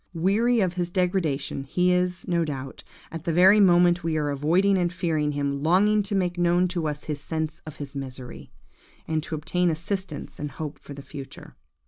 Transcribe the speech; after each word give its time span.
Weary 0.15 0.61
of 0.61 0.73
his 0.73 0.89
degradation, 0.89 1.63
he 1.63 1.91
is, 1.93 2.27
no 2.27 2.43
doubt, 2.43 2.83
at 3.11 3.23
the 3.25 3.31
very 3.31 3.59
moment 3.59 4.03
we 4.03 4.17
are 4.17 4.31
avoiding 4.31 4.75
and 4.75 4.91
fearing 4.91 5.33
him, 5.33 5.61
longing 5.61 6.01
to 6.01 6.15
make 6.15 6.39
known 6.39 6.67
to 6.69 6.87
us 6.87 7.03
his 7.03 7.21
sense 7.21 7.61
of 7.67 7.75
his 7.75 7.93
misery, 7.95 8.51
and 9.07 9.21
to 9.21 9.35
obtain 9.35 9.69
assistance 9.69 10.39
and 10.39 10.53
hope 10.53 10.79
for 10.79 10.95
the 10.95 11.03
future. 11.03 11.55